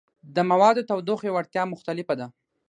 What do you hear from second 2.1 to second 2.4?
ده.